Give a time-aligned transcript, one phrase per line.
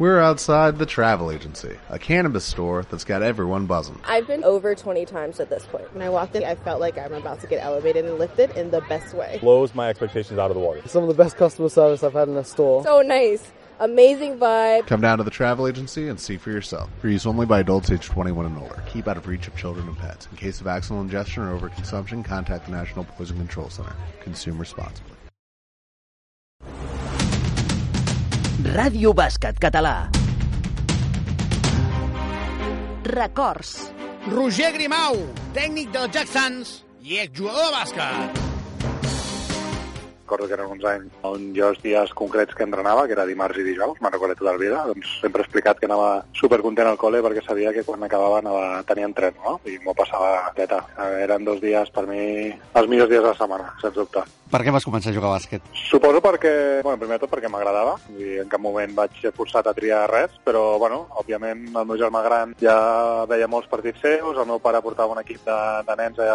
[0.00, 4.00] We're outside the travel agency, a cannabis store that's got everyone buzzing.
[4.04, 5.92] I've been over 20 times at this point.
[5.92, 8.70] When I walked in, I felt like I'm about to get elevated and lifted in
[8.70, 9.36] the best way.
[9.42, 10.80] Blows my expectations out of the water.
[10.88, 12.82] Some of the best customer service I've had in a store.
[12.82, 13.52] So nice.
[13.78, 14.86] Amazing vibe.
[14.86, 16.88] Come down to the travel agency and see for yourself.
[17.02, 18.82] For use only by adults age 21 and older.
[18.86, 20.28] Keep out of reach of children and pets.
[20.30, 23.94] In case of accidental ingestion or overconsumption, contact the National Poison Control Center.
[24.22, 25.12] Consume responsibly.
[28.70, 29.94] Ràdio Bàsquet Català.
[33.10, 33.72] Records.
[34.30, 35.18] Roger Grimau,
[35.56, 38.49] tècnic del Jack Sants i exjugador de bàsquet.
[40.30, 43.58] Recordo que eren uns anys on jo els dies concrets que entrenava, que era dimarts
[43.58, 46.98] i dijous, me'n recordo tota la vida, doncs sempre he explicat que anava supercontent al
[47.00, 49.58] col·le perquè sabia que quan acabava anava, tenia entren, no?
[49.66, 50.84] I m'ho passava teta.
[51.24, 52.22] Eren dos dies, per mi,
[52.78, 54.22] els millors dies de la setmana, sens dubte.
[54.50, 55.66] Per què vas començar a jugar a bàsquet?
[55.90, 56.54] Suposo perquè,
[56.86, 60.34] bueno, primer de tot perquè m'agradava, i en cap moment vaig forçat a triar res,
[60.46, 62.76] però, bueno, òbviament el meu germà gran ja
[63.30, 66.34] veia molts partits seus, el meu pare portava un equip de, de nens a,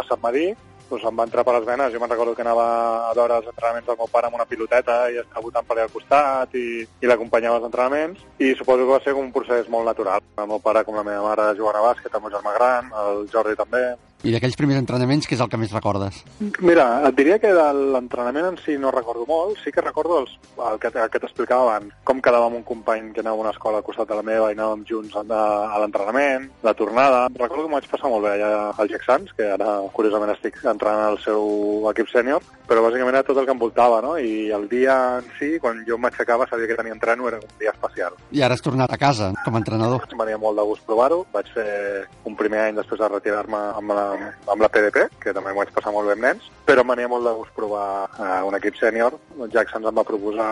[0.00, 0.50] a Sant Madí,
[0.90, 1.92] doncs em va entrar per les venes.
[1.92, 2.66] Jo me'n recordo que anava
[3.08, 5.86] a veure els entrenaments del meu pare amb una piloteta i estava votant per allà
[5.88, 9.88] al costat i, i l'acompanyava als entrenaments i suposo que va ser un procés molt
[9.90, 10.24] natural.
[10.38, 13.24] El meu pare com la meva mare jugant a bàsquet, el meu germà gran, el
[13.32, 13.84] Jordi també,
[14.24, 16.22] i d'aquells primers entrenaments, què és el que més recordes?
[16.64, 20.32] Mira, et diria que de l'entrenament en si no recordo molt, sí que recordo els,
[20.70, 23.52] el que, el que t'explicava abans, com quedava amb un company que anava a una
[23.52, 27.26] escola al costat de la meva i anàvem junts a, a l'entrenament, la tornada.
[27.34, 30.56] Recordo que m'ho vaig passar molt bé allà al Jack Sants, que ara curiosament estic
[30.64, 34.16] entrenant al seu equip sènior, però bàsicament era tot el que envoltava, no?
[34.16, 37.74] I el dia en si, quan jo m'aixecava, sabia que tenia entreno, era un dia
[37.74, 38.16] especial.
[38.32, 40.08] I ara has tornat a casa com a entrenador.
[40.08, 41.24] Em venia molt de gust provar-ho.
[41.34, 45.52] Vaig fer un primer any després de retirar-me amb la, amb la PDP, que també
[45.52, 47.86] m'ho vaig passar molt bé amb nens, però venia molt de gust provar
[48.18, 49.18] eh, un equip sènior.
[49.54, 50.50] Jackson em va proposar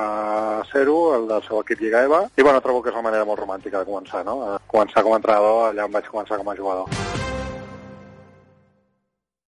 [0.72, 3.42] ser-ho, el del seu equip Lliga EVA, i bueno, trobo que és una manera molt
[3.42, 4.40] romàntica de començar, no?
[4.46, 7.41] A començar com a entrenador, allà on vaig començar com a jugador.